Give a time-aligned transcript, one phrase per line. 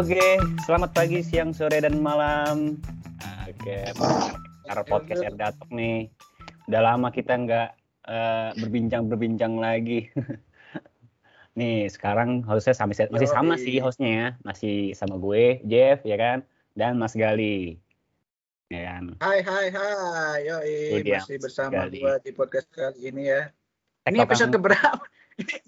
[0.00, 2.80] Oke, selamat pagi, siang, sore, dan malam.
[3.44, 3.84] Oke,
[4.64, 6.08] cara podcast Erdatok nih.
[6.72, 7.68] Udah lama kita nggak
[8.08, 10.08] uh, berbincang-berbincang lagi.
[11.60, 14.28] nih, sekarang hostnya sama, masih sama sih hostnya ya.
[14.40, 16.48] Masih sama gue, Jeff, ya kan?
[16.72, 17.76] Dan Mas Gali.
[18.72, 19.20] Ya kan?
[19.20, 20.48] Hai, hai, hai.
[20.48, 20.56] Yo,
[21.12, 22.00] masih bersama Gali.
[22.00, 23.52] gue di podcast kali ini ya.
[24.08, 25.04] Ini episode keberapa?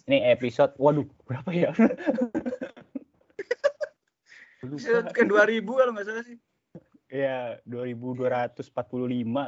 [0.08, 1.76] Ini episode, waduh, berapa ya?
[4.62, 6.38] Episode ke 2000 kalau nggak salah sih.
[7.10, 8.70] Iya, 2245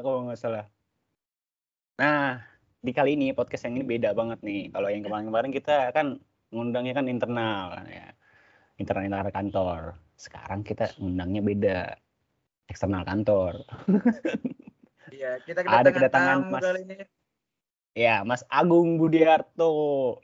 [0.02, 0.66] kalau nggak salah.
[2.02, 2.42] Nah,
[2.82, 4.74] di kali ini podcast yang ini beda banget nih.
[4.74, 6.18] Kalau yang kemarin-kemarin kita kan
[6.50, 8.10] ngundangnya kan internal kan ya.
[8.82, 9.80] Internal internal kantor.
[10.18, 11.78] Sekarang kita ngundangnya beda.
[12.66, 13.62] Eksternal kantor.
[15.14, 16.96] Iya, kita kedatangan, Ada kedatangan Mas kali ini.
[17.94, 20.18] Ya, Mas Agung Budiarto.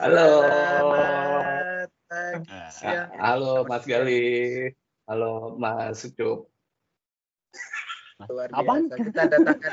[0.00, 0.28] Halo.
[0.40, 2.50] Selamat pagi,
[3.22, 4.26] Halo Mas Gali.
[5.06, 6.50] Halo Mas Sucup.
[8.26, 8.72] Apa?
[8.98, 9.72] Kita datangkan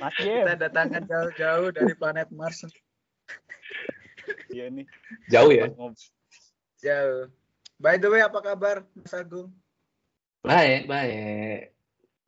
[0.00, 2.62] Mas Kita datangkan jauh-jauh dari planet Mars.
[4.54, 4.86] Iya nih.
[5.28, 5.66] Jauh ya?
[6.80, 7.26] Jauh.
[7.82, 9.50] By the way, apa kabar Mas Agung?
[10.46, 11.74] Baik, baik.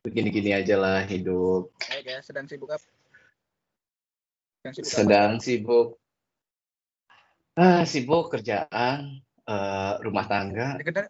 [0.03, 1.71] Begini-gini aja lah hidup.
[1.87, 2.83] Baik ya, sedang sibuk apa?
[4.59, 4.91] Sedang sibuk.
[4.91, 5.41] Sedang apa?
[5.41, 6.02] sibuk.
[7.53, 10.81] Ah, sibuk kerjaan, uh, rumah tangga.
[10.81, 11.09] Dengar,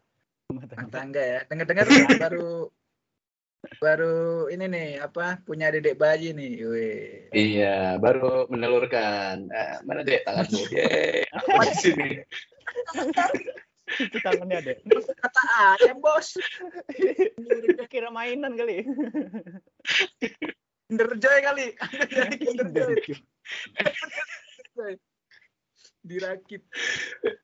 [0.51, 1.39] rumah tangga ya.
[1.47, 1.87] Dengar-dengar
[2.23, 2.67] baru
[3.79, 6.53] baru ini nih apa punya dedek bayi nih.
[6.67, 7.31] Wih.
[7.31, 9.47] Iya, baru menelurkan.
[9.47, 10.59] Uh, mana dek tanganmu?
[10.67, 12.09] Yeay, di sini
[13.99, 14.73] itu tangannya ada
[15.19, 15.41] kata
[15.77, 16.37] ayam bos
[17.91, 18.87] kira mainan kali
[20.89, 21.65] Kinderjoy kali
[22.41, 22.93] Kinderjoy
[26.13, 26.61] dirakit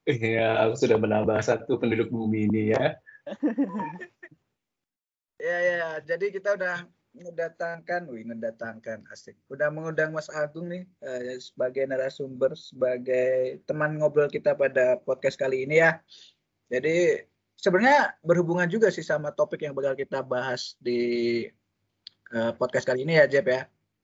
[0.05, 2.85] iya aku sudah menambah satu penduduk bumi ini ya
[5.49, 6.85] ya ya jadi kita udah
[7.15, 9.37] mendatangkan, wih mendatangkan asik.
[9.49, 15.65] Udah mengundang Mas Agung nih uh, sebagai narasumber, sebagai teman ngobrol kita pada podcast kali
[15.65, 15.97] ini ya.
[16.69, 17.25] Jadi
[17.57, 21.45] sebenarnya berhubungan juga sih sama topik yang bakal kita bahas di
[22.31, 23.61] uh, podcast kali ini ya, Jeb ya.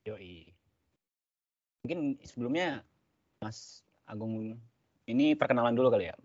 [0.10, 0.50] Yoi.
[1.86, 2.82] Mungkin sebelumnya
[3.38, 4.58] Mas Agung
[5.06, 6.16] ini perkenalan dulu kali ya.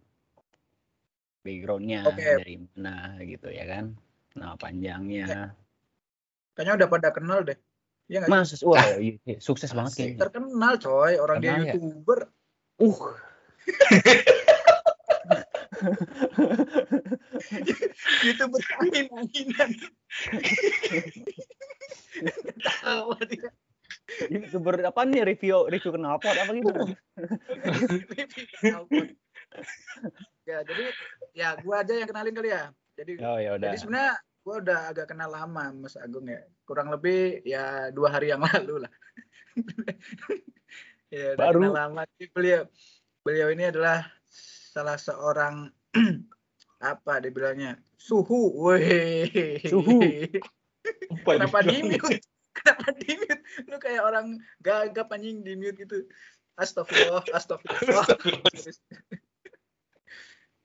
[1.40, 2.36] Backgroundnya okay.
[2.40, 3.96] dari mana gitu ya kan.
[4.36, 5.56] Nah panjangnya.
[6.52, 7.56] Kayaknya udah pada kenal deh.
[8.10, 10.10] Iya Mas, wah iya, iya, sukses banget sih.
[10.18, 11.74] Terkenal coy, orang Terkenal dia ya?
[11.78, 12.20] youtuber.
[12.80, 13.14] Uh.
[18.20, 19.70] itu berangin anginan
[22.60, 23.48] tahu dia
[24.30, 26.70] youtuber apa nih review review kenapa apa gitu?
[30.46, 30.84] Ya jadi
[31.30, 32.74] ya gua aja yang kenalin kali ya.
[32.98, 36.42] Jadi oh, ya jadi sebenarnya gua udah agak kenal lama Mas Agung ya.
[36.66, 38.92] Kurang lebih ya dua hari yang lalu lah.
[41.10, 41.66] Ya udah Baru.
[41.66, 42.02] kenal lama.
[42.30, 42.70] Beliau
[43.26, 44.06] beliau ini adalah
[44.70, 45.66] salah seorang
[46.94, 49.98] apa dibilangnya suhu, weh suhu.
[51.26, 52.22] Kenapa di mute?
[52.60, 53.42] Kenapa di mute?
[53.66, 54.26] Lu kayak orang
[54.60, 56.04] gagap anjing di mute gitu.
[56.60, 58.06] Astagfirullah, astagfirullah.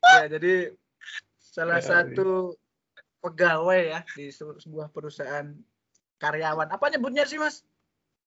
[0.06, 0.76] ya jadi
[1.40, 2.60] salah ya, satu
[3.24, 5.56] pegawai ya di sebuah perusahaan
[6.20, 6.68] karyawan.
[6.68, 7.64] Apa nyebutnya sih mas?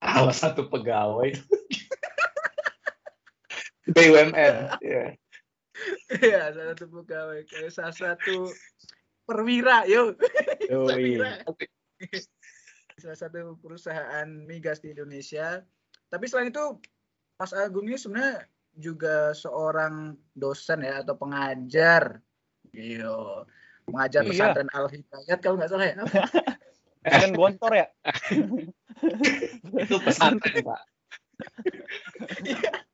[0.00, 1.36] Salah satu pegawai.
[3.88, 4.54] BUMN.
[4.84, 5.04] Ya.
[6.08, 7.40] Iya, salah satu pegawai.
[7.46, 8.50] Kayak salah satu
[9.28, 10.16] perwira, yuk.
[10.72, 11.44] Oh, iya.
[12.98, 15.62] Salah satu perusahaan migas di Indonesia.
[16.08, 16.78] Tapi selain itu,
[17.38, 18.46] Mas Agung ini sebenarnya
[18.78, 22.22] juga seorang dosen ya atau pengajar.
[22.74, 23.46] Iya.
[23.88, 24.30] Mengajar iya.
[24.30, 25.96] pesantren Al Hidayat kalau nggak salah ya.
[27.22, 27.86] Kan gontor ya?
[29.80, 30.80] Itu pesantren, Pak.
[32.44, 32.88] Iya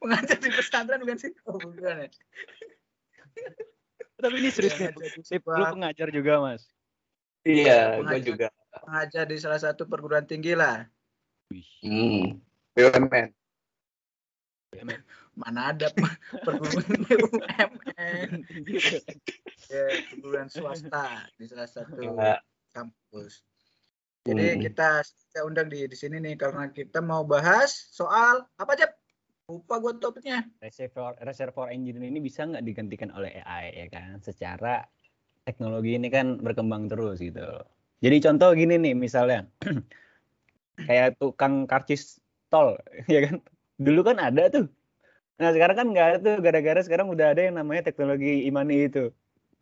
[0.00, 1.32] pengajar di pesantren bukan sih?
[1.46, 2.08] Oh, bukan ya.
[4.20, 4.92] Tapi ini serius nih.
[5.44, 6.68] Lu pengajar juga, Mas.
[7.44, 8.48] Iya, gue juga.
[8.70, 10.86] Pengajar di salah satu perguruan tinggi lah.
[11.82, 12.38] Hmm.
[12.78, 13.28] BUMN.
[15.34, 15.90] Mana ada
[16.46, 18.28] perguruan BUMN.
[19.72, 19.84] ya,
[20.14, 22.38] perguruan swasta di salah satu ya.
[22.70, 23.42] kampus.
[24.22, 24.60] Jadi hmm.
[24.70, 28.86] kita kita undang di di sini nih karena kita mau bahas soal apa aja
[29.50, 34.86] lupa gue topiknya reservoir reservoir engine ini bisa nggak digantikan oleh AI ya kan secara
[35.42, 37.42] teknologi ini kan berkembang terus gitu
[38.00, 39.46] jadi contoh gini nih misalnya
[40.88, 42.18] kayak tukang karcis
[42.48, 42.76] tol
[43.12, 43.44] ya kan
[43.80, 44.66] dulu kan ada tuh
[45.40, 49.08] Nah sekarang kan nggak ada tuh gara-gara sekarang udah ada yang namanya teknologi imani itu.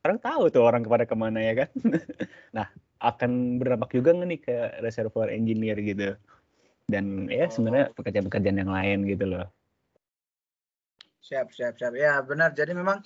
[0.02, 1.70] Orang tahu tuh orang kepada ke mana ya kan.
[2.56, 2.66] nah
[2.98, 6.18] akan berdampak juga nggak nih ke reservoir engineer gitu.
[6.90, 9.46] Dan ya sebenarnya pekerjaan-pekerjaan yang lain gitu loh.
[11.22, 11.94] Siap, siap, siap.
[11.94, 12.58] Ya benar.
[12.58, 12.98] Jadi memang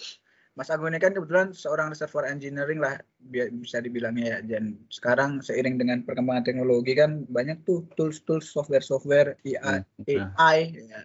[0.52, 3.00] Mas Agung ini kan kebetulan seorang reservoir engineering lah
[3.32, 4.38] bisa dibilangnya ya.
[4.44, 10.04] Dan sekarang seiring dengan perkembangan teknologi kan banyak tuh tools-tools software-software AI, hmm.
[10.37, 11.00] AI, ya,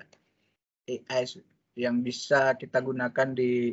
[0.99, 1.23] AI
[1.79, 3.71] yang bisa kita gunakan di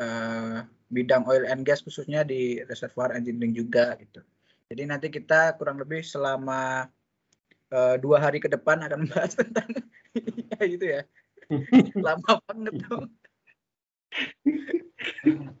[0.00, 4.24] uh, bidang oil and gas khususnya di reservoir engineering juga gitu.
[4.72, 6.88] Jadi nanti kita kurang lebih selama
[7.76, 9.68] uh, dua hari ke depan akan membahas tentang
[10.56, 11.04] ya gitu ya.
[12.00, 13.04] Lama banget tuh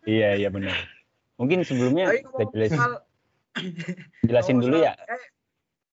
[0.08, 0.76] iya iya benar.
[1.40, 2.92] Mungkin sebelumnya kita jelasin, hal...
[4.28, 4.92] jelasin dulu ya.
[5.08, 5.22] Eh,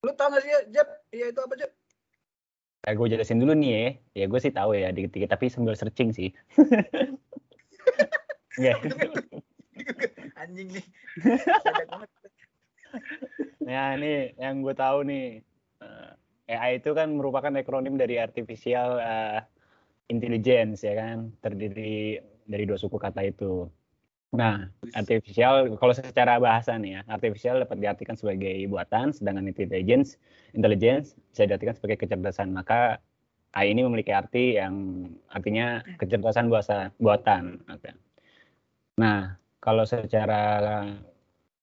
[0.03, 0.87] lu tau gak sih ya, Jeb?
[1.15, 1.71] Iya itu apa Jeb?
[2.87, 3.83] Ya, gue jelasin dulu nih ya.
[4.23, 6.31] Ya gue sih tahu ya dikit-dikit tapi sambil searching sih.
[8.57, 8.73] Iya.
[10.33, 10.85] Anjing nih.
[13.69, 15.45] nah ini yang gue tahu nih.
[15.77, 19.45] Eh, AI itu kan merupakan akronim dari artificial uh,
[20.07, 23.67] intelligence ya kan, terdiri dari dua suku kata itu.
[24.35, 30.19] Nah, artificial kalau secara bahasa nih ya, artificial dapat diartikan sebagai buatan, sedangkan intelligence,
[30.51, 32.51] intelligence bisa diartikan sebagai kecerdasan.
[32.51, 32.99] Maka
[33.55, 37.63] AI ini memiliki arti yang artinya kecerdasan buasa, buatan.
[38.99, 40.83] Nah, kalau secara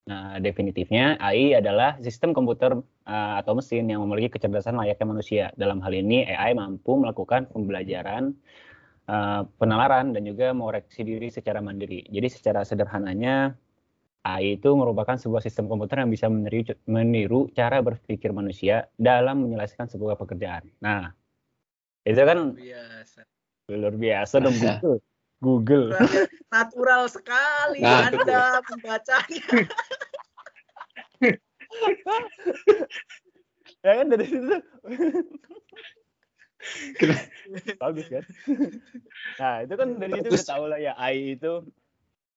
[0.08, 5.44] nah, definitifnya AI adalah sistem komputer uh, atau mesin yang memiliki kecerdasan layaknya manusia.
[5.60, 8.32] Dalam hal ini AI mampu melakukan pembelajaran
[9.08, 12.04] uh, penalaran dan juga mengoreksi diri secara mandiri.
[12.08, 13.54] Jadi secara sederhananya
[14.24, 19.84] AI itu merupakan sebuah sistem komputer yang bisa meniru, meniru cara berpikir manusia dalam menyelesaikan
[19.92, 20.64] sebuah pekerjaan.
[20.80, 21.12] Nah,
[22.08, 23.20] itu kan biasa.
[23.68, 24.96] luar biasa dong Google.
[25.44, 25.92] Google.
[26.48, 29.44] Natural sekali nah, Anda membacanya.
[33.84, 34.56] ya kan dari situ
[37.82, 38.24] bagus kan
[39.40, 41.64] nah itu kan dari itu udah tahu lah ya AI itu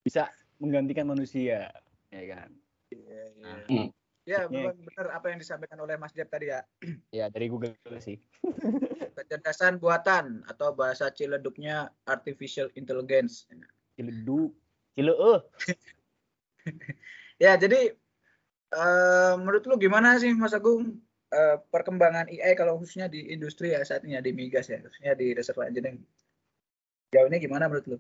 [0.06, 0.32] bisa
[0.62, 1.70] menggantikan manusia
[2.14, 2.50] ya kan
[2.94, 3.46] iya, iya.
[3.48, 3.90] Nah, hmm.
[4.28, 6.60] Ya, memang benar apa yang disampaikan oleh Mas Jeb tadi ya.
[7.16, 8.20] Ya, dari Google sih.
[9.16, 13.48] Kecerdasan buatan atau bahasa ciledugnya artificial intelligence.
[13.96, 14.52] Ciledug.
[15.00, 15.48] Cileueuh.
[17.44, 17.96] ya, jadi
[18.76, 21.00] uh, menurut lu gimana sih Mas Agung
[21.34, 25.14] uh, perkembangan AI kalau khususnya di industri ya saat ini ya di migas ya khususnya
[25.18, 26.04] di reservoir engineering
[27.12, 27.98] jauh ini gimana menurut lu?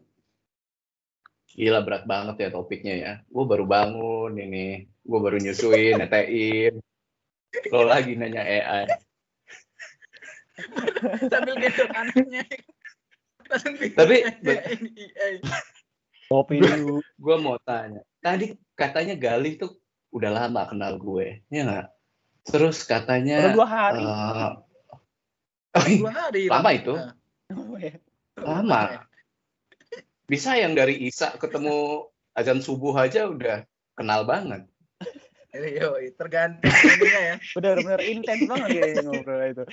[1.55, 3.13] Gila berat banget ya topiknya ya.
[3.31, 6.83] Gue baru bangun ini, gue baru nyusuin, netein.
[7.71, 8.85] Lo lagi nanya AI.
[11.31, 12.43] Sambil gendong anaknya.
[13.95, 14.15] Tapi
[16.27, 16.99] kopi dulu.
[17.15, 18.03] Gue mau tanya.
[18.19, 19.79] Tadi katanya Galih tuh
[20.11, 21.87] udah lama kenal gue, ya nggak?
[22.47, 24.03] Terus katanya Baru dua hari.
[24.03, 24.51] Uh,
[25.99, 26.41] dua hari.
[26.47, 26.93] Lama itu.
[27.77, 27.99] Iya.
[28.39, 29.03] Lama.
[30.27, 33.63] Bisa yang dari Isa ketemu azan subuh aja udah
[33.95, 34.63] kenal banget.
[35.57, 37.35] Yo, tergantung ininya ya.
[37.55, 39.63] Benar-benar intens banget ya ngobrol itu.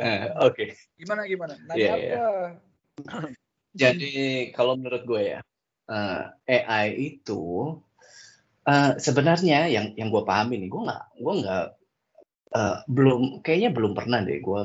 [0.00, 0.54] uh, Oke.
[0.54, 0.68] Okay.
[0.96, 1.54] Gimana gimana?
[1.68, 2.06] Nanya yeah, apa?
[2.06, 2.48] Yeah.
[3.72, 4.12] Jadi
[4.56, 5.40] kalau menurut gue ya,
[5.92, 7.76] uh, eh, AI itu
[8.62, 11.66] Uh, sebenarnya yang yang gue pahami nih, gue nggak gue nggak
[12.54, 14.60] uh, belum kayaknya belum pernah deh gue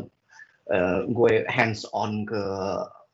[0.69, 2.43] uh, gue hands on ke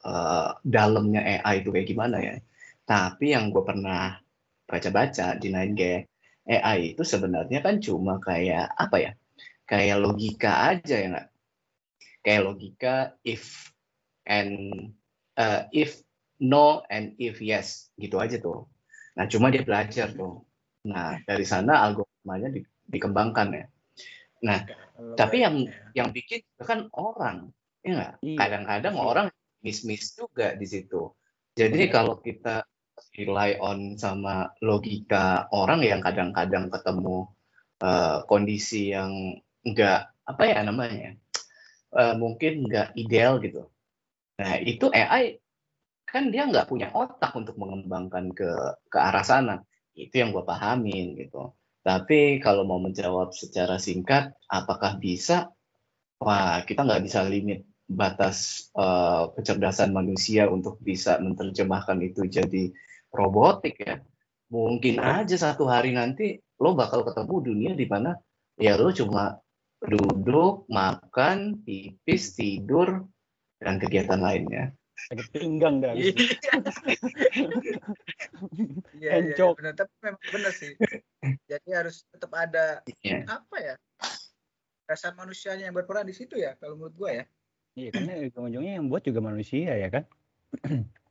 [0.04, 2.36] uh, dalamnya AI itu kayak gimana ya.
[2.84, 4.20] Tapi yang gue pernah
[4.68, 5.82] baca-baca di 9G,
[6.52, 9.12] AI itu sebenarnya kan cuma kayak apa ya?
[9.64, 11.28] Kayak logika aja ya nggak?
[12.24, 13.72] Kayak logika if
[14.28, 14.92] and
[15.40, 16.04] uh, if
[16.44, 18.68] no and if yes gitu aja tuh.
[19.16, 20.44] Nah cuma dia belajar tuh
[20.84, 22.62] Nah, dari sana algoritmanya di,
[22.92, 23.66] dikembangkan ya.
[24.44, 24.60] Nah,
[25.16, 25.64] tapi yang
[25.96, 28.14] yang bikin kan orang, ya nggak?
[28.20, 28.38] Iya.
[28.38, 29.04] Kadang-kadang iya.
[29.04, 29.28] orang
[29.64, 31.08] miss-miss juga di situ.
[31.56, 32.68] Jadi kalau kita
[33.16, 37.30] rely on sama logika orang yang kadang-kadang ketemu
[37.80, 41.16] uh, kondisi yang enggak apa ya namanya,
[41.96, 43.72] uh, mungkin enggak ideal gitu.
[44.36, 45.40] Nah, itu AI
[46.04, 48.50] kan dia nggak punya otak untuk mengembangkan ke
[48.92, 49.64] ke arah sana
[49.94, 51.54] itu yang gue pahamin gitu.
[51.84, 55.52] Tapi kalau mau menjawab secara singkat, apakah bisa?
[56.24, 62.72] Wah, kita nggak bisa limit batas uh, kecerdasan manusia untuk bisa menerjemahkan itu jadi
[63.12, 64.00] robotik ya.
[64.48, 68.16] Mungkin aja satu hari nanti lo bakal ketemu dunia di mana
[68.56, 69.36] ya lo cuma
[69.84, 73.04] duduk, makan, pipis, tidur,
[73.60, 74.72] dan kegiatan lainnya.
[75.12, 75.92] Sakit pinggang dah.
[78.94, 79.74] Iya, iya, iya, benar.
[79.78, 80.74] Tapi memang benar sih.
[81.52, 83.28] Jadi harus tetap ada Iya.
[83.28, 83.76] apa ya?
[84.88, 87.26] Rasa manusianya yang berperan di situ ya, kalau menurut gua ya.
[87.74, 90.04] Iya, karena ujung-ujungnya yang buat juga manusia ya kan?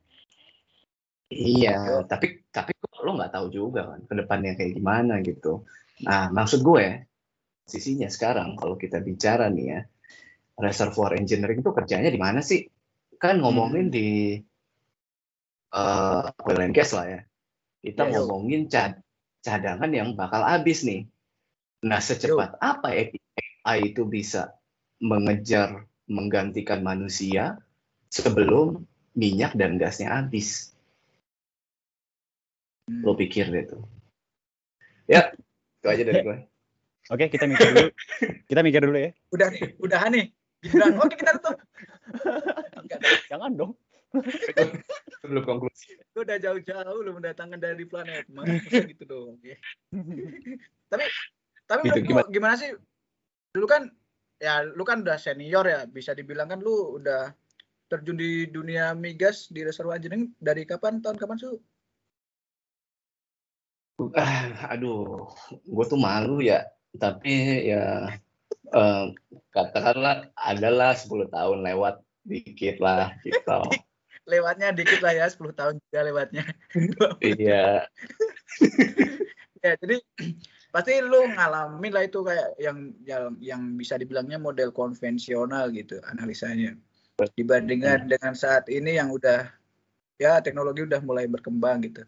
[1.33, 5.65] Iya, tapi tapi kok lo nggak tahu juga kan ke depannya kayak gimana gitu.
[6.05, 7.09] Nah, maksud gue
[7.65, 9.79] sisinya sekarang kalau kita bicara nih ya,
[10.61, 12.69] reservoir engineering itu kerjanya di mana sih?
[13.17, 14.37] Kan ngomongin di
[15.73, 17.19] eh oil and gas lah ya.
[17.83, 18.13] Kita Yes.
[18.15, 19.01] ngomongin cad-
[19.43, 21.09] cadangan yang bakal habis nih.
[21.83, 24.55] Nah, secepat apa AI itu bisa
[25.03, 27.59] mengejar menggantikan manusia
[28.07, 28.87] sebelum
[29.17, 30.71] minyak dan gasnya habis?
[32.83, 32.99] Hmm.
[33.03, 33.83] lo pikir deh tuh.
[35.07, 35.31] Ya,
[35.79, 36.37] itu aja dari gue.
[37.11, 37.87] Oke, kita mikir dulu.
[38.47, 39.11] kita mikir dulu ya.
[39.31, 40.25] Udah nih, udahan nih.
[40.63, 41.59] Gibran, oke kita tutup.
[42.79, 42.99] Enggak,
[43.31, 43.71] Jangan dong.
[45.23, 45.97] Sebelum konklusi.
[46.13, 48.61] gue udah jauh-jauh lu mendatangkan dari planet Mars.
[48.69, 49.35] Masa gitu dong.
[49.41, 49.57] Ya.
[50.91, 51.03] tapi
[51.65, 52.75] tapi Gitu, lu gimana sih?
[53.55, 53.89] Dulu kan
[54.37, 57.33] ya lu kan udah senior ya, bisa dibilang kan lu udah
[57.89, 61.57] terjun di dunia migas di reservoir engineering dari kapan tahun kapan su?
[64.17, 65.29] Ah, aduh,
[65.63, 66.65] gue tuh malu ya.
[66.93, 68.11] Tapi ya
[68.73, 69.05] eh,
[69.53, 73.61] katakanlah adalah 10 tahun lewat dikit lah gitu.
[74.23, 76.43] Lewatnya dikit lah ya, 10 tahun juga lewatnya.
[77.19, 77.83] Iya,
[79.63, 79.99] ya, jadi
[80.71, 86.73] pasti lu ngalamin lah itu kayak yang yang yang bisa dibilangnya model konvensional gitu analisanya.
[87.35, 89.45] Dibandingkan dengan saat ini yang udah
[90.17, 92.07] ya teknologi udah mulai berkembang gitu.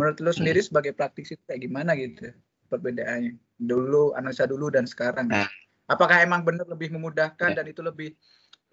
[0.00, 2.32] Menurut lu sendiri sebagai praktisi kayak gimana gitu
[2.72, 3.38] perbedaannya?
[3.60, 5.28] Dulu analisa dulu dan sekarang.
[5.30, 5.46] Nah.
[5.90, 8.16] Apakah emang benar lebih memudahkan dan itu lebih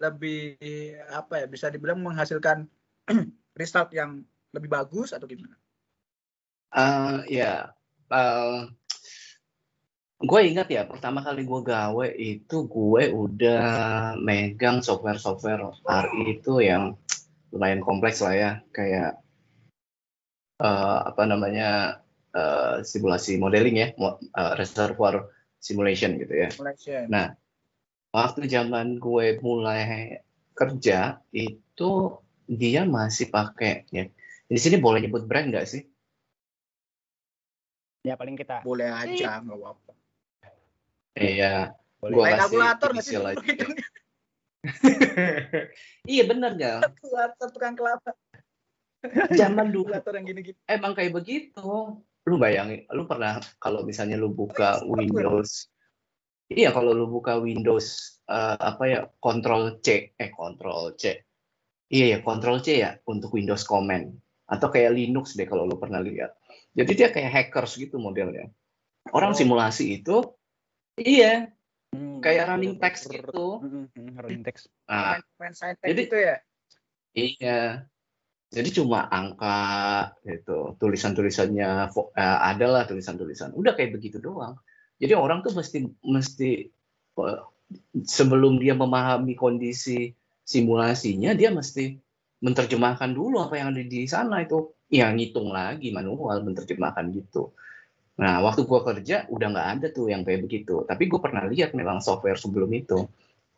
[0.00, 0.56] lebih
[1.12, 2.64] apa ya bisa dibilang menghasilkan
[3.60, 5.54] result yang lebih bagus atau gimana?
[6.74, 7.70] Eh, ya.
[10.20, 13.64] gue ingat ya pertama kali gue gawe itu gue udah
[14.20, 16.98] megang software-software RI itu yang
[17.54, 19.18] lumayan kompleks lah ya kayak
[20.60, 22.02] eh, apa namanya
[22.34, 25.30] eh, simulasi modeling ya eh, reservoir
[25.60, 27.04] simulation gitu ya Malaysia.
[27.08, 27.26] Nah,
[28.10, 30.18] waktu zaman gue mulai
[30.54, 31.90] kerja itu
[32.50, 34.10] dia masih pakai ya.
[34.50, 35.82] Di sini boleh nyebut brand nggak sih?
[38.02, 39.92] Ya paling kita boleh aja nggak apa-apa.
[41.14, 41.54] Iya.
[42.00, 42.16] boleh.
[42.16, 43.14] Gua kasih kalkulator nggak sih?
[43.14, 43.46] inisial aja.
[46.04, 46.74] iya bener ya.
[46.82, 48.10] kalkulator tukang kelapa.
[49.32, 50.58] Zaman dulu Kalkulator yang gini-gini.
[50.68, 51.96] emang kayak begitu.
[52.28, 55.72] Lu bayangin, lu pernah kalau misalnya lu buka Windows,
[56.50, 61.22] iya kalau lu buka Windows eh, apa ya, Control C, eh Control C,
[61.88, 64.10] iya ya Control C ya untuk Windows Command
[64.50, 66.34] atau kayak Linux deh kalau lu pernah lihat.
[66.74, 68.50] Jadi dia kayak hackers gitu modelnya.
[69.14, 69.38] Orang Oh.
[69.38, 70.22] simulasi itu,
[70.98, 71.50] iya
[71.90, 73.58] Hmm, kayak running text gitu.
[73.58, 74.70] Hmm, hmm, running text.
[74.86, 76.36] Nah, Main, main science Jadi- gitu ya.
[77.10, 77.60] Iya.
[78.50, 79.58] Jadi cuma angka
[80.22, 83.54] gitu, tulisan-tulisannya fo- eh, adalah tulisan-tulisan.
[83.58, 84.54] Udah kayak begitu doang.
[85.00, 86.68] Jadi orang tuh mesti mesti
[88.04, 90.12] sebelum dia memahami kondisi
[90.44, 91.96] simulasinya, dia mesti
[92.44, 94.76] menerjemahkan dulu apa yang ada di sana itu.
[94.90, 97.54] Ya ngitung lagi manual, menerjemahkan gitu.
[98.20, 100.84] Nah, waktu gua kerja udah nggak ada tuh yang kayak begitu.
[100.84, 103.06] Tapi gue pernah lihat memang software sebelum itu.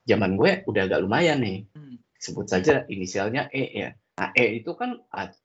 [0.07, 1.97] Zaman gue udah agak lumayan nih Hmm.
[2.19, 3.91] sebut saja inisialnya E ya.
[4.19, 5.01] Nah, E itu kan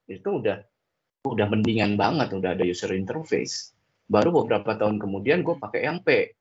[0.05, 0.61] itu udah
[1.25, 3.76] udah mendingan banget, udah ada user interface.
[4.07, 6.31] Baru beberapa tahun kemudian gue pakai yang P.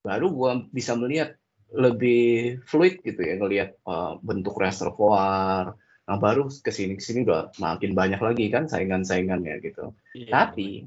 [0.00, 1.36] Baru gue bisa melihat
[1.72, 5.76] lebih fluid gitu ya, ngelihat eh, bentuk reservoir.
[6.06, 9.90] Nah, baru ke sini ke sini udah makin banyak lagi kan saingan-saingannya gitu.
[10.14, 10.86] Iya, Tapi,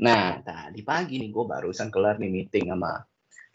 [0.00, 3.04] nah tadi pagi nih gue barusan kelar nih meeting sama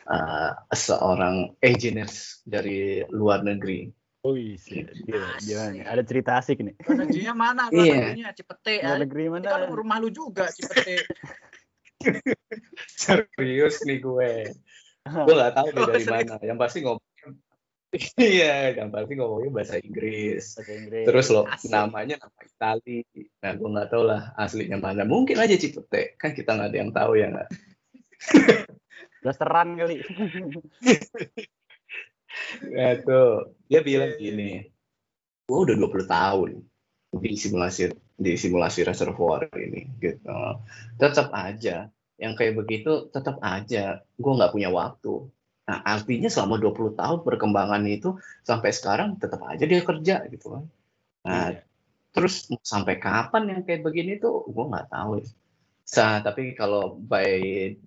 [0.06, 4.03] eh, seorang engineers dari luar negeri.
[4.24, 4.56] Wih,
[5.04, 5.84] gila, gila nih.
[5.84, 6.80] Ada cerita asik nih.
[6.88, 7.64] Luar negerinya mana?
[7.68, 8.16] Iya.
[8.16, 8.96] Negerinya Cipete ya.
[8.96, 9.48] Luar negeri mana?
[9.52, 11.04] kan rumah lu juga Cipete.
[13.04, 14.32] Serius nih gue.
[15.04, 16.16] Gue nggak tahu nih Oh, dari serius.
[16.32, 16.36] mana.
[16.40, 17.04] Yang pasti ngomong.
[18.18, 20.58] Iya, yang pasti ngomongnya bahasa Inggris.
[20.58, 21.06] Bahasa Inggris.
[21.06, 21.70] Terus lo Asik.
[21.70, 23.00] namanya nama Itali.
[23.38, 25.06] Nah, gue nggak tahu lah aslinya mana.
[25.06, 26.18] Mungkin aja Cipete.
[26.18, 27.50] Kan kita nggak ada yang tahu ya nggak.
[29.22, 30.02] Blasteran kali.
[32.74, 33.58] Nah, tuh.
[33.70, 34.68] Dia bilang gini.
[35.46, 36.50] Gue udah 20 tahun
[37.14, 40.34] di simulasi di simulasi reservoir ini gitu.
[40.98, 41.90] Tetap aja
[42.22, 45.28] yang kayak begitu tetap aja gue nggak punya waktu
[45.64, 50.64] Nah, artinya selama 20 tahun perkembangan itu sampai sekarang tetap aja dia kerja gitu kan.
[51.24, 51.64] Nah, Iya.
[52.12, 55.24] terus sampai kapan yang kayak begini tuh gue nggak tahu.
[55.24, 55.28] ya.
[55.88, 57.28] Sa, tapi kalau by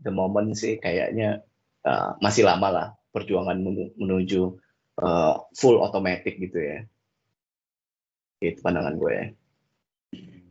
[0.04, 1.44] the moment sih kayaknya
[1.84, 4.52] uh, masih lama lah perjuangan menu- menuju
[5.00, 6.78] uh, full automatic gitu ya.
[8.44, 9.26] Itu pandangan gue ya.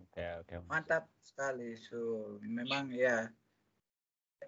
[0.09, 0.53] Oke, oke.
[0.65, 2.41] Mantap sekali, Su.
[2.41, 3.29] Memang ya.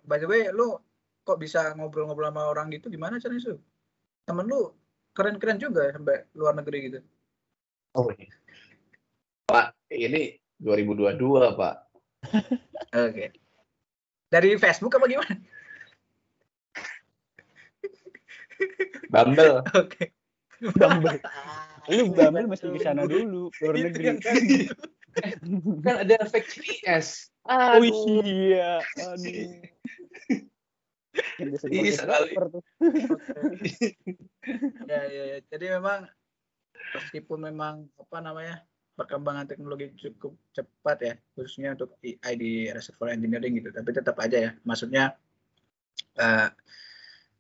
[0.02, 0.82] By the way, lu
[1.22, 3.54] kok bisa ngobrol-ngobrol sama orang gitu gimana caranya, Su?
[4.26, 4.74] Temen lu
[5.14, 7.00] keren-keren juga sampai luar negeri gitu.
[7.94, 8.34] Oh iya.
[9.46, 11.76] Pak, ini 2022 Pak.
[12.98, 13.26] Oke.
[14.28, 15.36] Dari Facebook apa gimana?
[19.14, 19.64] Bumble.
[19.76, 20.12] Oke.
[20.76, 21.20] Bumble.
[21.96, 24.04] Lu Bumble mesti ke sana dulu, luar negeri.
[24.12, 24.68] yang tadi.
[25.82, 26.84] kan ada fake.
[27.48, 28.22] Oh Aduh.
[28.28, 29.64] iya, aduh.
[31.40, 32.32] Dipakai sekali.
[34.86, 35.38] ya, ya, ya.
[35.48, 36.06] Jadi memang
[36.94, 38.56] meskipun memang apa namanya
[38.98, 44.38] perkembangan teknologi cukup cepat ya, khususnya untuk AI di reservoir engineering gitu, tapi tetap aja
[44.38, 45.14] ya, maksudnya
[46.18, 46.50] eh,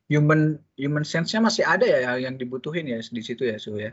[0.07, 3.91] human human sense-nya masih ada ya yang dibutuhin ya di situ ya, Su ya.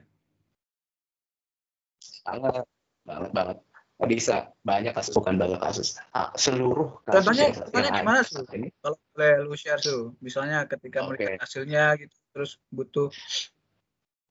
[2.25, 2.65] banget
[3.05, 3.59] banget banget
[4.05, 5.97] bisa banyak kasus bukan banyak kasus
[6.35, 8.43] seluruh kasus Contohnya- contohnya gimana, Su?
[8.53, 11.21] ini Kalau boleh lu share Su, misalnya ketika Oke.
[11.21, 13.09] melihat hasilnya gitu, terus butuh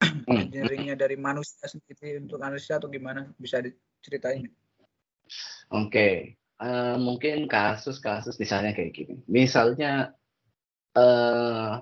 [0.04, 0.52] Hmm.
[0.52, 4.52] engineering-nya dari manusia sendiri untuk analisa atau gimana, bisa diceritain?
[5.72, 9.20] Oke, Eh, mungkin kasus-kasus misalnya kayak gini.
[9.28, 10.16] Misalnya,
[10.94, 11.74] eh,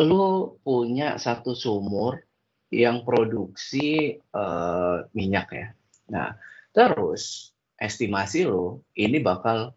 [0.00, 2.22] lu punya satu sumur
[2.70, 5.68] yang produksi eh, minyak ya.
[6.10, 6.28] Nah,
[6.70, 9.74] terus estimasi lu ini bakal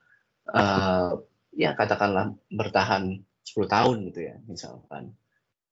[0.49, 1.11] eh,
[1.53, 5.13] ya katakanlah bertahan 10 tahun gitu ya, misalkan.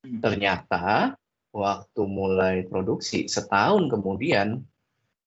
[0.02, 0.20] Hmm.
[0.22, 1.16] Ternyata
[1.52, 4.64] waktu mulai produksi setahun kemudian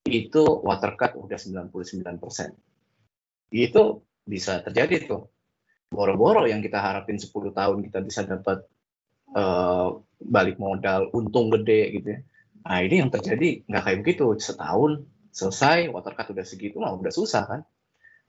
[0.05, 1.73] itu water cut udah 99%.
[3.53, 5.34] Itu bisa terjadi tuh.
[5.91, 8.65] Boro-boro yang kita harapin 10 tahun kita bisa dapat
[9.35, 9.89] eh,
[10.25, 12.21] balik modal, untung gede gitu ya.
[12.65, 14.25] Nah ini yang terjadi nggak kayak begitu.
[14.41, 17.61] Setahun selesai, water cut udah segitu, mah udah susah kan.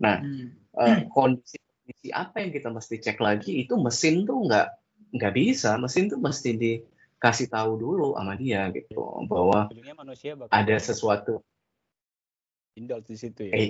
[0.02, 0.52] Nah, Hmm.
[0.76, 4.68] eh, kondisi kondisi apa yang kita mesti cek lagi itu mesin tuh nggak
[5.14, 8.98] nggak bisa mesin tuh mesti dikasih tahu dulu sama dia gitu
[9.30, 11.46] bahwa Ujungnya manusia bakal ada sesuatu
[12.76, 13.54] di situ ya.
[13.54, 13.70] eh,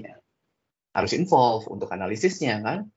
[0.96, 2.88] harus involve untuk analisisnya kan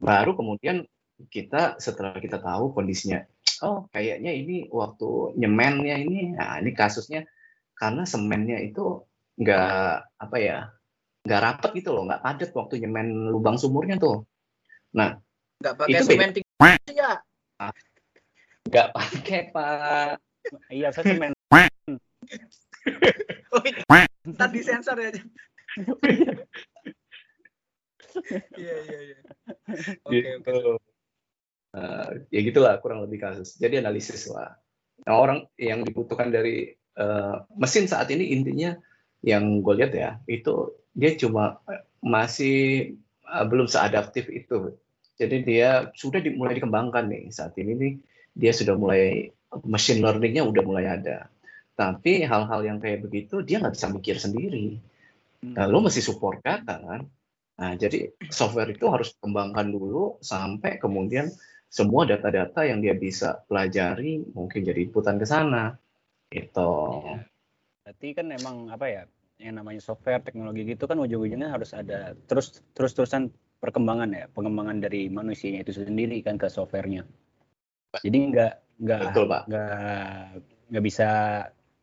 [0.00, 0.84] baru kemudian
[1.32, 3.24] kita setelah kita tahu kondisinya
[3.64, 7.24] oh kayaknya ini waktu nyemennya ini nah ini kasusnya
[7.76, 9.04] karena semennya itu
[9.40, 10.58] nggak apa ya
[11.24, 14.24] nggak rapet gitu loh nggak padat waktu nyemen lubang sumurnya tuh
[14.92, 15.16] nah
[15.56, 17.12] Nggak pakai Itu semen tinggi ya.
[18.68, 20.20] nggak pakai pak
[20.70, 21.32] Iya, saya semen.
[23.50, 24.06] Oh, iya.
[24.30, 25.10] Ntar disensor ya.
[28.56, 29.18] Iya, iya, iya.
[30.06, 30.16] Oke, oke.
[30.16, 30.58] gitu.
[31.76, 33.60] Eh, ya gitulah kurang lebih kasus.
[33.60, 34.56] Jadi analisis lah.
[35.04, 38.72] Nah, orang yang dibutuhkan dari eh, mesin saat ini intinya
[39.20, 42.56] yang gue lihat ya itu dia cuma eh, masih
[43.28, 44.72] eh, belum seadaptif itu.
[45.16, 47.92] Jadi dia sudah dimulai dikembangkan nih saat ini nih
[48.36, 49.32] dia sudah mulai
[49.64, 51.28] machine learningnya udah mulai ada.
[51.76, 54.80] Tapi hal-hal yang kayak begitu dia nggak bisa mikir sendiri.
[55.44, 57.04] Nah, lo mesti support data kan.
[57.56, 61.32] Nah, jadi software itu harus dikembangkan dulu sampai kemudian
[61.72, 65.72] semua data-data yang dia bisa pelajari mungkin jadi inputan ke sana.
[66.28, 66.72] Gitu.
[67.84, 69.02] Berarti kan emang apa ya?
[69.36, 73.28] Yang namanya software teknologi gitu kan ujung-ujungnya harus ada terus terus-terusan
[73.60, 77.04] perkembangan ya, pengembangan dari manusianya itu sendiri kan ke softwarenya.
[78.00, 79.00] Jadi nggak nggak
[79.48, 79.72] nggak
[80.72, 81.08] nggak bisa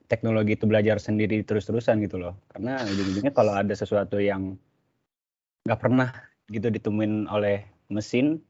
[0.10, 2.38] teknologi itu belajar sendiri terus-terusan gitu loh.
[2.50, 4.58] Karena ujung-ujungnya kalau ada sesuatu yang
[5.64, 6.12] nggak pernah
[6.52, 8.44] gitu ditemuin oleh mesin,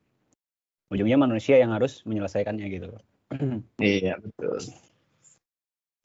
[0.90, 2.88] ujungnya manusia yang harus menyelesaikannya gitu.
[2.90, 3.04] loh.
[3.82, 4.58] Iya, betul.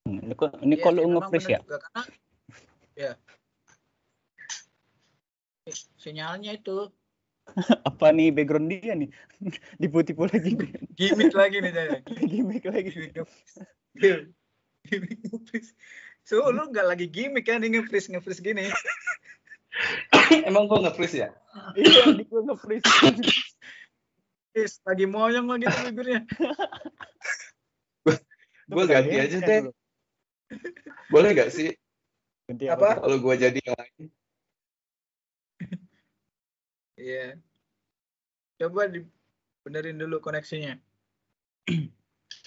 [0.09, 0.85] ini kok ini Iya
[1.49, 1.61] ya?
[1.64, 2.03] juga, karena
[2.97, 3.12] ya
[5.68, 6.88] Si- sinyalnya itu
[7.88, 9.09] Apa nih background dia nih?
[9.81, 10.71] Dipu-tipu lagi nih.
[10.92, 11.99] gimmick lagi nih saya.
[12.05, 12.92] Gimik lagi.
[13.97, 14.29] Gimmick
[14.85, 15.64] gimmick.
[16.29, 18.68] So, lu nggak lagi gimmick kan ini nge-freeze nge-freeze gini.
[20.48, 21.31] Emang gua nge-freeze ya?
[21.74, 22.88] Iya, di gua nge-freeze.
[24.52, 26.20] Freeze, lagi moyong lagi tuh bibirnya.
[28.68, 29.72] Gua ganti aja deh.
[31.09, 31.72] Boleh nggak sih
[32.48, 33.00] Ganti Apa?
[33.00, 34.04] kalau gua jadi yang lain?
[36.98, 37.26] Iya.
[38.59, 40.76] Coba dibenerin dulu koneksinya.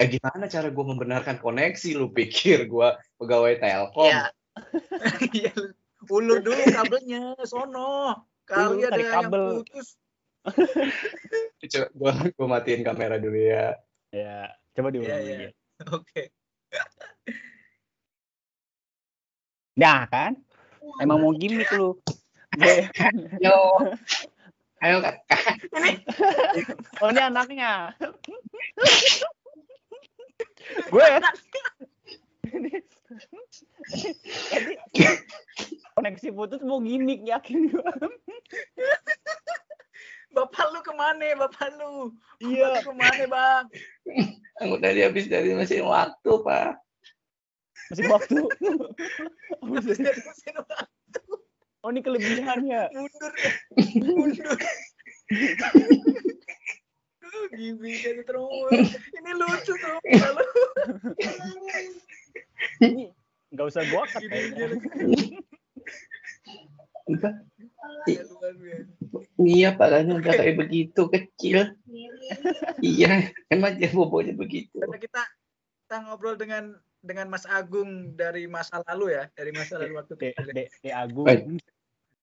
[0.01, 4.25] eh gimana cara gue membenarkan koneksi lu pikir gue pegawai telkom Iya.
[5.38, 8.25] Iya, lu- ulur dulu kabelnya, sono.
[8.43, 9.45] Kali ada tarik yang kabel.
[9.61, 9.87] putus.
[11.61, 13.77] coba gue gue matiin kamera dulu ya
[14.09, 15.37] Ya, coba diulang Iya, iya.
[15.37, 15.47] lagi.
[15.87, 16.21] Oke.
[19.73, 20.35] Nah kan,
[20.99, 21.95] emang mau gimmick lu.
[22.51, 22.89] Gue-
[23.45, 23.79] yo
[24.81, 25.15] ayo kak
[26.99, 27.93] oh ini anaknya.
[30.89, 31.05] gue
[34.51, 34.73] Tadi
[35.95, 37.93] koneksi putus mau gimmick yakin gue.
[40.31, 42.15] Bapak lu ke mana, bapak lu?
[42.39, 42.79] Iya.
[42.79, 43.63] Bapak lu ke mana, bang?
[44.61, 46.77] aku tadi habis dari mesin waktu pak
[47.91, 48.39] Masih waktu.
[49.65, 51.21] Habis dari mesin waktu.
[51.81, 52.81] oh ini kelebihannya.
[52.93, 53.51] mundur ya.
[54.05, 54.75] mundur kan
[58.27, 60.45] terus ini lucu tuh kalau
[63.62, 64.26] nggak usah gua cut?
[64.26, 64.41] Ya,
[68.26, 68.34] biasa.
[69.38, 71.78] iya palanya udah kayak begitu kecil
[72.82, 75.21] iya emang dia bobonya begitu Karena kita
[75.86, 76.74] kita ngobrol dengan
[77.06, 80.54] dengan Mas Agung dari masa lalu ya dari masa lalu waktu De, kecil.
[80.54, 81.26] de, de Agung.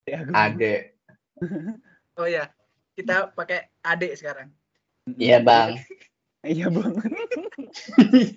[0.02, 0.34] De Agung.
[0.34, 0.98] adek
[2.18, 2.50] Oh ya
[2.98, 4.50] kita pakai adik sekarang.
[5.14, 5.78] iya bang
[6.46, 6.94] Iya bang.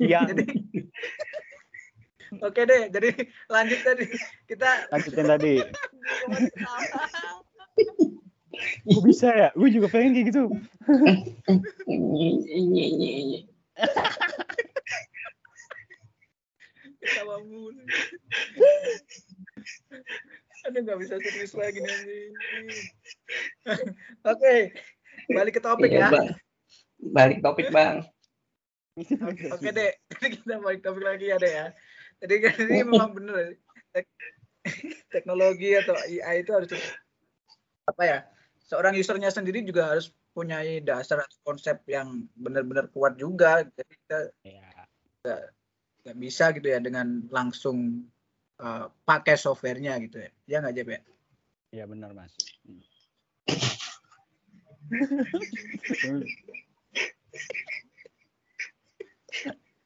[0.02, 0.26] Iya.
[2.40, 3.12] Oke deh, jadi
[3.52, 4.08] lanjut tadi
[4.48, 5.56] kita Lanjutin tadi.
[8.88, 9.50] Gue bisa ya?
[9.52, 10.44] Gue juga pengen kayak gitu.
[17.02, 17.84] ketawa mulu.
[20.70, 22.32] Aduh nggak bisa serius lagi nih.
[24.24, 24.54] Oke,
[25.34, 26.10] balik ke topik Iya, ya.
[26.14, 26.28] bang
[27.02, 28.06] balik topik bang
[29.26, 29.92] Oke deh,
[30.38, 31.68] kita balik topik lagi ya deh ya.
[32.22, 33.58] Jadi kan ini memang bener
[33.90, 34.14] tek-
[35.10, 36.70] teknologi atau AI itu harus
[37.90, 38.18] apa ya?
[38.62, 43.66] Seorang usernya sendiri juga harus punya dasar atau konsep yang benar-benar kuat juga.
[43.66, 44.70] Jadi kita Iya.
[46.06, 48.06] nggak bisa gitu ya dengan langsung
[48.62, 50.32] uh, pakai softwarenya gitu ya.
[50.46, 51.02] Ya nggak Jep ya?
[51.74, 52.32] Iya benar mas.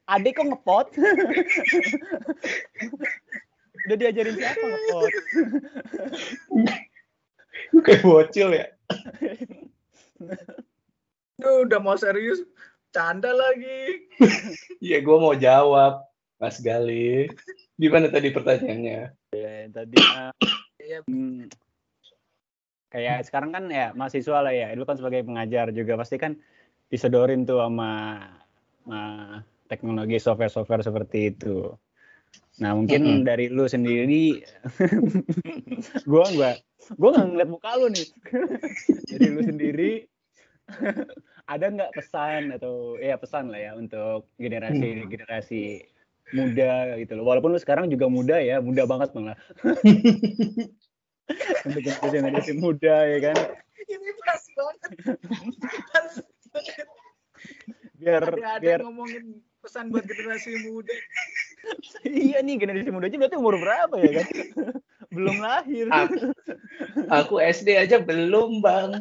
[0.06, 0.88] Adik kok ngepot?
[3.86, 5.12] Udah diajarin siapa ngepot?
[7.86, 8.68] kayak bocil ya
[11.36, 12.40] Duh, udah mau serius,
[12.96, 14.08] canda lagi.
[14.80, 16.08] iya gue mau jawab
[16.40, 17.28] Mas Gali
[17.76, 20.32] gimana tadi pertanyaannya Ya, tadi ah,
[20.80, 21.04] Iya.
[21.04, 21.52] hmm,
[22.88, 26.40] kayak sekarang kan ya mahasiswa lah ya, lu kan sebagai pengajar juga pasti kan
[26.88, 28.22] disodorin tuh sama,
[28.86, 29.02] sama
[29.66, 31.74] teknologi software-software seperti itu.
[32.62, 33.28] Nah mungkin Mm-mm.
[33.28, 34.40] dari lu sendiri,
[36.10, 36.52] gua gua
[36.96, 38.08] gua nggak ngeliat muka lu nih.
[39.12, 39.92] dari lu sendiri
[41.46, 45.64] ada nggak pesan atau ya pesan lah ya untuk generasi generasi
[46.34, 47.26] muda gitu loh.
[47.28, 49.38] Walaupun lu sekarang juga muda ya, muda banget malah.
[51.66, 53.38] untuk generasi generasi muda ya kan,
[53.86, 54.80] Ini pas banget.
[55.90, 56.14] Pas
[56.54, 56.88] banget.
[57.96, 60.94] biar Ada ada biar ngomongin pesan buat generasi muda.
[62.06, 64.28] iya nih generasi muda aja berarti umur berapa ya kan?
[65.16, 65.88] Belum lahir.
[65.88, 66.16] aku,
[67.08, 69.00] aku SD aja belum bang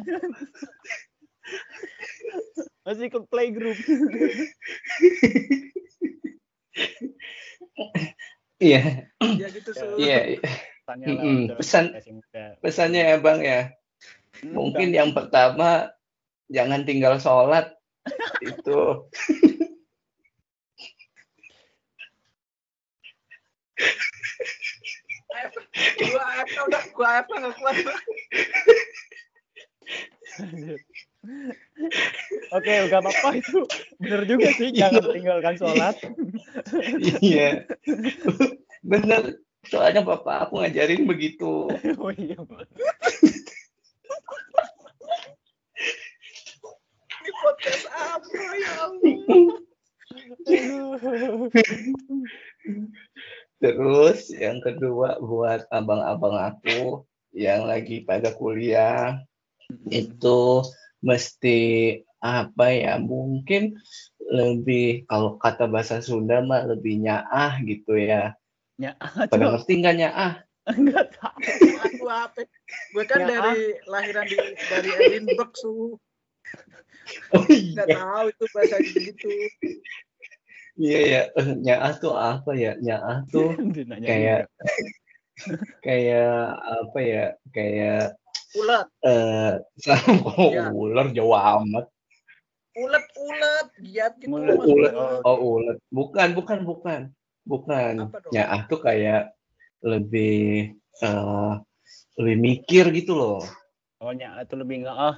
[2.81, 3.75] Masih ikut playgroup.
[8.57, 9.69] iya Ya gitu.
[9.71, 9.97] Sul.
[9.99, 10.39] iya
[10.79, 11.37] Pesannya lah Mm-mm.
[11.43, 12.43] untuk Pesan- generasi muda.
[12.61, 13.61] pesannya ya bang ya
[14.35, 15.95] Hmm, mungkin yang pertama
[16.47, 17.71] jangan tinggal sholat
[18.41, 19.07] itu
[25.99, 27.75] Gua AFK udah, gua AFK nggak kuat.
[32.55, 33.59] Oke, gak apa-apa itu.
[33.99, 35.95] Bener juga sih, jangan tinggalkan sholat.
[37.19, 37.65] iya
[38.85, 41.65] bener soalnya bapak aku ngajarin begitu
[41.97, 42.69] oh iya, Pak.
[47.25, 49.17] Ini podcast apa ya Allah?
[53.65, 57.01] Terus yang kedua buat abang-abang aku
[57.33, 59.17] yang lagi pada kuliah
[59.89, 60.61] itu
[61.01, 61.59] mesti
[62.21, 63.73] apa ya mungkin
[64.29, 68.37] lebih kalau kata bahasa Sunda mah lebih nyaah gitu ya
[68.75, 68.91] Ya,
[69.31, 70.33] pada ngerti nggak nyaah
[70.65, 71.39] enggak tahu.
[71.85, 72.41] Aku apa?
[72.93, 74.37] Gue kan Ya, dari lahiran di
[74.69, 75.95] dari Edinburgh su.
[77.37, 79.29] Oh iya, tahu itu bahasa gitu
[80.79, 81.21] iya ya.
[81.65, 82.75] Nyaah tuh apa ya?
[82.79, 84.41] Nyaah tuh Dinanya kayak
[85.85, 87.25] kayak apa ya?
[87.55, 88.15] Kayak
[88.55, 89.51] ulet eh
[89.85, 90.71] sama Iya.
[90.71, 91.85] ular jauh amat.
[92.75, 94.67] ulet ulet giat gitu Ulet, Mas.
[94.67, 94.93] ulet.
[94.95, 95.77] Oh, Oh ulet.
[95.95, 97.01] Bukan, bukan, bukan.
[97.47, 97.93] Bukan.
[98.35, 99.31] Nyaah tuh kayak
[99.85, 101.51] lebih eh
[102.19, 103.39] lebih mikir gitu loh.
[103.99, 105.15] Pokoknya itu lebih ngeeh.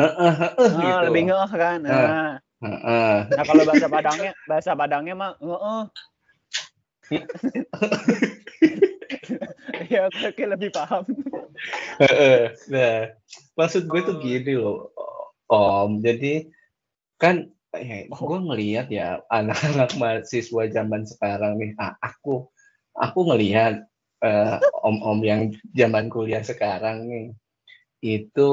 [0.00, 1.04] Heeh, heeh, Ah, gitu.
[1.06, 1.78] lebih ngeeh kan.
[1.84, 5.84] Nah, Nah kalau bahasa Padangnya, bahasa Padangnya mah ngeeh.
[9.92, 11.02] ya, oke, lebih paham.
[12.70, 13.10] Nah,
[13.56, 14.22] maksud gue tuh Oh.
[14.22, 14.92] gini loh,
[15.50, 16.04] Om.
[16.04, 16.46] Jadi
[17.18, 18.22] kan ya, Oh.
[18.28, 21.74] gue ngelihat ya anak-anak mahasiswa zaman sekarang nih.
[21.80, 22.46] Ah, aku
[22.94, 23.88] aku ngelihat
[24.20, 27.32] eh, om-om yang zaman kuliah sekarang nih
[28.04, 28.50] itu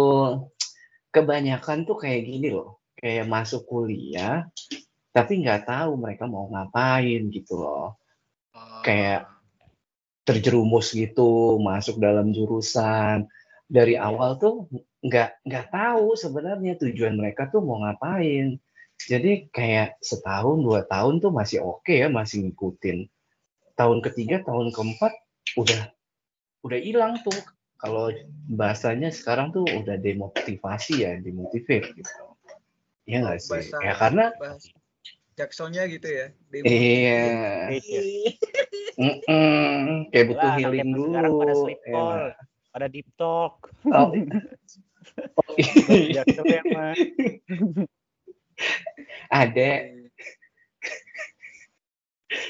[1.11, 4.49] kebanyakan tuh kayak gini loh, kayak masuk kuliah
[5.17, 7.97] tapi nggak tahu mereka mau ngapain gitu loh.
[8.53, 8.81] Oh.
[8.85, 9.25] Kayak
[10.21, 13.25] terjerumus gitu masuk dalam jurusan.
[13.65, 14.69] Dari awal tuh
[15.01, 18.61] nggak nggak tahu sebenarnya tujuan mereka tuh mau ngapain.
[19.09, 23.09] Jadi kayak setahun dua tahun tuh masih oke ya masih ngikutin.
[23.73, 25.17] Tahun ketiga tahun keempat
[25.57, 25.81] udah
[26.61, 27.41] udah hilang tuh.
[27.77, 28.13] Kalau
[28.53, 32.36] bahasanya sekarang tuh udah demotivasi ya demotivate gitu
[33.07, 34.69] ya nggak sih Bahasa- ya karena bahasa
[35.37, 37.23] Jacksonnya gitu ya Di- iya
[37.71, 38.01] Iya.
[38.97, 41.93] mm-mm, kayak butuh healing dulu sekarang pada sleep ya.
[41.93, 42.19] call,
[42.73, 43.55] pada deep talk.
[43.87, 44.09] Oh.
[45.17, 46.21] Oh, iya.
[46.67, 46.93] Mah.
[49.31, 49.69] ada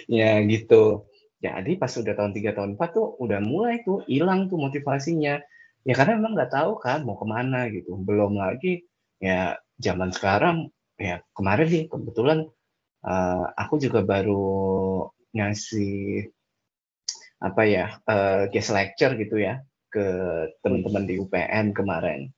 [0.09, 1.05] ya gitu
[1.37, 5.39] jadi pas udah tahun 3 tahun 4 tuh udah mulai tuh hilang tuh motivasinya
[5.85, 8.83] ya karena memang nggak tahu kan mau ke mana gitu belum lagi
[9.21, 12.39] ya zaman sekarang ya kemarin nih kebetulan
[13.05, 14.45] eh, aku juga baru
[15.33, 16.27] ngasih
[17.37, 19.61] apa ya eh, guest lecture gitu ya
[19.93, 20.05] ke
[20.65, 22.33] teman-teman di UPN kemarin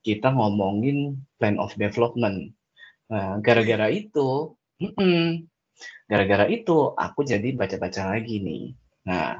[0.00, 2.56] kita ngomongin plan of development
[3.10, 4.54] Nah, gara-gara itu,
[6.10, 8.64] gara-gara itu aku jadi baca-baca lagi nih.
[9.10, 9.34] Nah,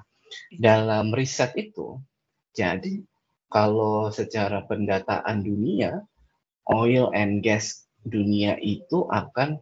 [0.59, 2.03] dalam riset itu,
[2.51, 2.99] jadi
[3.47, 6.03] kalau secara pendataan dunia,
[6.71, 9.61] oil and gas dunia itu akan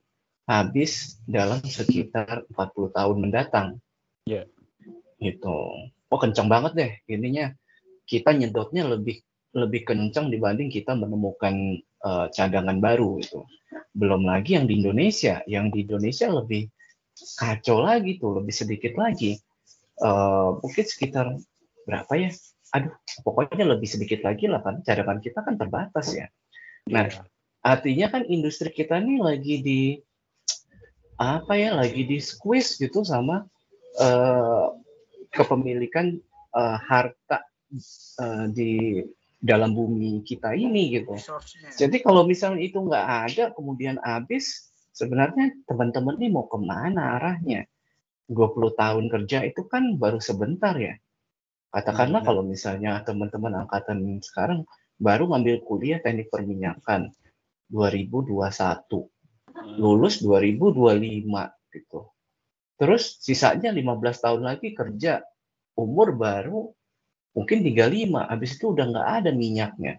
[0.49, 3.69] habis dalam sekitar 40 tahun mendatang.
[4.25, 4.49] Iya.
[5.21, 5.57] Gitu.
[6.09, 7.53] Oh, kencang banget deh ininya.
[8.09, 9.21] Kita nyedotnya lebih
[9.53, 13.45] lebih kencang dibanding kita menemukan eh, cadangan baru itu.
[13.93, 16.69] Belum lagi yang di Indonesia, yang di Indonesia lebih
[17.37, 19.37] kacau lagi tuh, lebih sedikit lagi.
[20.01, 21.37] Eh, mungkin sekitar
[21.85, 22.31] berapa ya?
[22.77, 22.93] Aduh,
[23.25, 26.29] pokoknya lebih sedikit lagi lah kan cadangan kita kan terbatas ya.
[26.87, 27.23] Nah, Iya.
[27.65, 29.81] artinya kan industri kita nih lagi di
[31.19, 33.43] apa ya lagi di squeeze gitu sama
[33.99, 34.67] eh,
[35.35, 36.15] kepemilikan
[36.55, 37.43] eh, harta
[38.23, 39.03] eh, di
[39.39, 41.15] dalam bumi kita ini gitu.
[41.79, 47.67] Jadi kalau misalnya itu nggak ada kemudian habis, sebenarnya teman-teman ini mau ke mana arahnya?
[48.29, 50.99] 20 tahun kerja itu kan baru sebentar ya.
[51.73, 52.29] Katakanlah Iya.
[52.29, 57.15] kalau misalnya teman-teman angkatan sekarang baru ngambil kuliah teknik perminyakan
[57.71, 58.39] 2021,
[59.79, 61.25] lulus 2025
[61.75, 62.01] gitu.
[62.79, 65.23] Terus sisanya 15 tahun lagi kerja,
[65.75, 66.71] umur baru
[67.35, 69.95] mungkin 35, habis itu udah nggak ada minyaknya.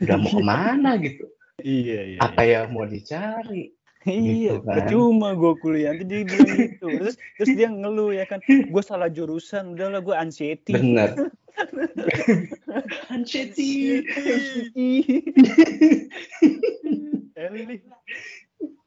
[0.00, 1.28] Udah mau ke mana gitu?
[1.60, 2.18] Iya, iya.
[2.20, 3.72] Apa yang mau dicari?
[4.04, 4.74] Iya, gitu kan.
[4.84, 5.96] percuma gue kuliah.
[5.96, 6.88] Bilang gitu.
[7.00, 10.76] Terus, terus dia ngeluh ya kan, gue salah jurusan, udahlah gue anxiety.
[10.76, 11.16] Bener.
[13.14, 14.02] Anxiety.
[17.34, 17.76] Eli.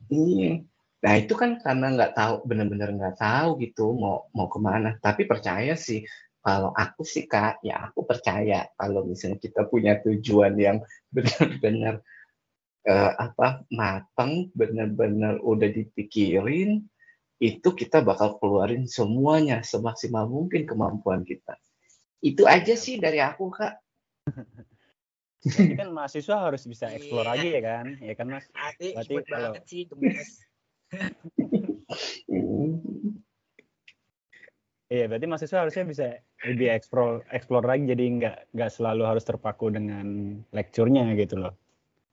[0.08, 0.52] Iya.
[0.98, 4.98] Nah itu kan karena nggak tahu, benar-benar nggak tahu gitu mau mau ke mana.
[4.98, 6.02] Tapi percaya sih,
[6.42, 10.78] kalau aku sih kak, ya aku percaya kalau misalnya kita punya tujuan yang
[11.16, 12.02] benar-benar
[12.88, 16.88] eh, apa matang, benar-benar udah dipikirin,
[17.38, 21.60] itu kita bakal keluarin semuanya semaksimal mungkin kemampuan kita.
[22.22, 23.78] Itu aja sih dari aku kak.
[25.48, 27.32] Jadi kan mahasiswa harus bisa explore Iya.
[27.32, 27.86] lagi ya kan?
[28.02, 28.46] Ya kan mas?
[28.52, 28.88] Berarti
[29.30, 30.30] kalau- banget sih gemes.
[34.88, 36.06] Iya, berarti mahasiswa harusnya bisa
[36.48, 40.08] lebih explore explore lagi jadi nggak nggak selalu harus terpaku dengan
[40.56, 41.60] lecture-nya gitu loh.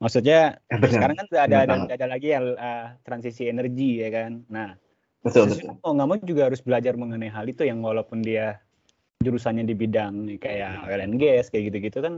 [0.02, 0.90] Maksudnya Ya, benar.
[0.90, 4.42] sekarang kan ada ada, ada lagi yang uh, transisi energi ya kan.
[4.50, 4.74] Nah,
[5.22, 5.78] Betul betul.
[5.86, 8.58] mau nggak mau juga harus belajar mengenai hal itu yang walaupun dia
[9.24, 12.14] jurusannya di bidang kayak oil and gas kayak gitu-gitu kan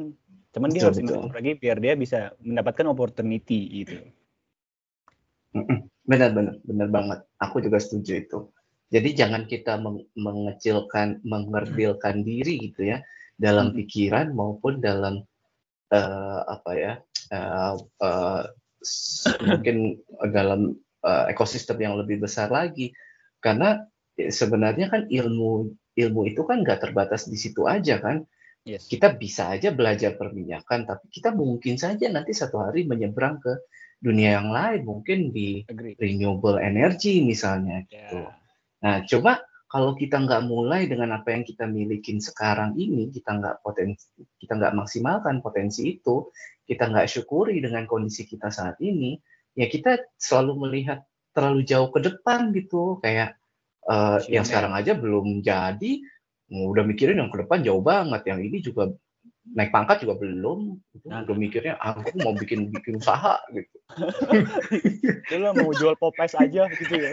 [0.57, 1.29] Cuman dia harus betul.
[1.29, 4.01] lagi biar dia bisa mendapatkan opportunity gitu.
[6.09, 7.19] Benar, benar, benar banget.
[7.45, 8.39] Aku juga setuju itu.
[8.89, 13.05] Jadi jangan kita meng- mengecilkan, mengerdilkan diri gitu ya
[13.37, 15.29] dalam pikiran maupun dalam
[15.93, 16.93] eh, apa ya,
[17.37, 18.43] eh,
[18.81, 20.01] s- mungkin
[20.33, 20.73] dalam
[21.05, 22.97] eh, ekosistem yang lebih besar lagi.
[23.45, 23.77] Karena
[24.17, 28.23] eh, sebenarnya kan ilmu ilmu itu kan nggak terbatas di situ aja kan.
[28.67, 28.91] Yes.
[28.91, 33.63] Kita bisa aja belajar perminyakan, tapi kita mungkin saja nanti satu hari menyeberang ke
[34.03, 35.95] dunia yang lain, mungkin di Agree.
[35.97, 38.11] renewable energy misalnya Ya.
[38.11, 38.19] gitu.
[38.83, 43.63] Nah, coba kalau kita nggak mulai dengan apa yang kita milikin sekarang ini, kita nggak
[43.63, 44.07] potensi,
[44.39, 46.31] kita nggak maksimalkan potensi itu,
[46.67, 49.19] kita nggak syukuri dengan kondisi kita saat ini,
[49.55, 53.39] ya kita selalu melihat terlalu jauh ke depan gitu, kayak
[53.91, 55.93] eh, yang sekarang aja belum jadi,
[56.51, 58.95] udah mikirin yang ke depan jauh banget, yang ini juga
[59.55, 61.07] naik pangkat juga belum, gitu.
[61.07, 61.23] Nah.
[61.23, 63.77] udah mikirnya ah, aku mau bikin bikin usaha gitu.
[65.43, 67.13] Lah mau jual popes aja gitu ya.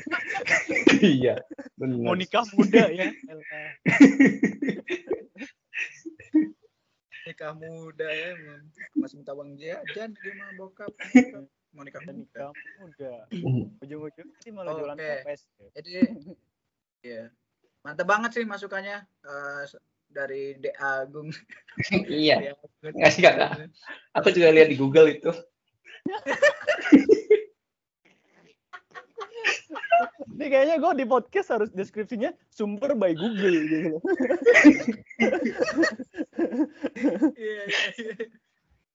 [1.01, 1.35] iya,
[1.77, 2.09] benar.
[2.09, 3.13] Mau nikah muda ya.
[7.23, 8.67] Nikah muda ya emang.
[8.99, 10.91] masih minta uang jajan gimana bokap
[11.73, 12.51] mau nikah Dan muda nikah
[12.83, 13.13] muda.
[13.31, 13.63] Hmm.
[13.79, 15.07] Ujung-ujung sih malah jualan Oke.
[15.23, 15.41] popes.
[15.71, 15.91] jadi
[17.03, 17.27] ya
[17.83, 19.63] mantap banget sih masukannya eh,
[20.13, 21.33] dari De Agung
[22.05, 22.53] Iya.
[23.01, 23.65] Ngasih kata.
[24.13, 25.31] Aku juga lihat di Google itu.
[30.33, 33.97] Ini kayaknya gue di podcast harus deskripsinya sumber by Google gitu.
[37.33, 38.15] Iya, iya, iya.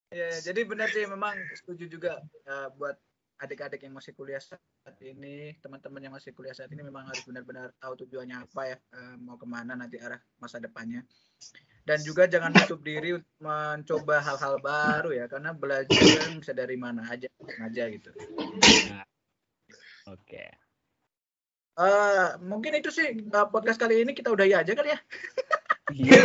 [0.08, 2.96] Iya, jadi benar sih memang setuju juga eh, buat
[3.44, 4.40] adik-adik yang masih kuliah
[4.98, 8.76] saat ini, teman-teman yang masih kuliah saat ini memang harus benar-benar tahu tujuannya apa ya,
[8.98, 11.06] eh, mau ke mana nanti arah masa depannya.
[11.86, 16.74] Dan juga jangan tutup diri untuk mencoba hal-hal baru ya, karena belajar kan bisa dari
[16.74, 17.30] mana aja,
[17.62, 18.10] aja gitu.
[20.10, 20.50] Oke.
[21.78, 25.00] Eh, mungkin itu sih eh, podcast kali ini kita udahi aja kali ya.
[25.94, 26.22] Iya.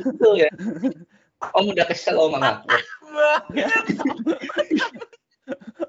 [0.00, 0.50] Betul ya.
[1.52, 2.72] Om udah kesel om aku.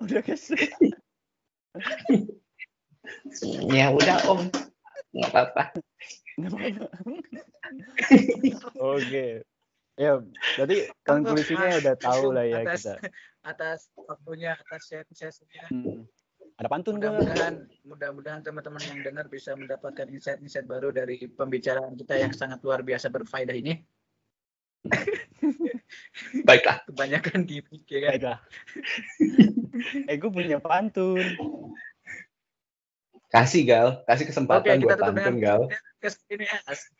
[0.05, 0.61] Udah kesel.
[3.73, 4.45] Ya udah om.
[5.17, 5.63] Nggak apa-apa.
[8.77, 9.41] Oke.
[9.95, 10.19] Ya,
[10.59, 12.93] berarti konklusinya udah tahu lah ya atas, kita.
[13.47, 15.63] atas waktunya, atas sesinya.
[15.71, 16.03] Hmm.
[16.59, 22.31] Ada pantun mudah-mudahan mudah-mudahan teman-teman yang dengar bisa mendapatkan insight-insight baru dari pembicaraan kita yang
[22.31, 23.83] sangat luar biasa berfaedah ini
[26.47, 26.85] Baiklah.
[26.89, 28.39] kebanyakan gimmick ya kan Baiklah.
[30.09, 31.25] eh, gue punya pantun.
[33.29, 33.89] Kasih Gal.
[34.07, 35.61] Kasih kesempatan kita buat pantun Gal.
[36.31, 36.91] ini ya As-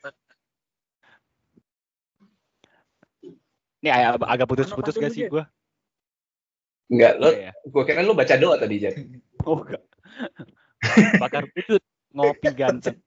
[3.85, 5.45] Ini ag- agak putus-putus gak sih gue?
[6.89, 7.53] Enggak, lo ya.
[7.53, 8.93] gue kira lu baca doa tadi Jan.
[9.45, 9.85] Oh, enggak.
[11.21, 12.97] Bakar putut, ngopi ganteng.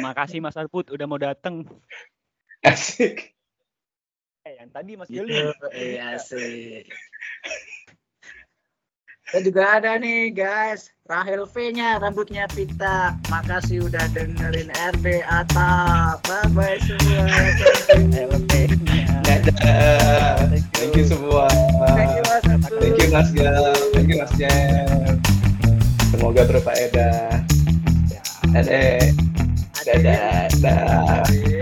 [0.00, 1.68] Makasih Mas Arput udah mau dateng.
[2.64, 3.36] Asik.
[4.42, 5.54] Eh, yang tadi Mas gitu Geli.
[5.70, 6.82] iya sih
[9.30, 14.66] dan juga ada nih guys Rahel V-nya rambutnya pita makasih udah dengerin
[14.98, 17.22] RD Atap bye bye semua.
[19.22, 20.50] Dadah.
[20.74, 21.46] Thank you semua.
[21.94, 22.82] thank you mas Abdul.
[22.82, 23.78] Thank you Mas Gal.
[23.94, 25.22] Thank you Mas Jan.
[26.10, 27.46] Semoga berfaedah.
[28.10, 28.22] Ya.
[28.50, 29.06] Dadah.
[29.86, 30.50] Dadah.
[30.58, 31.61] Dadah.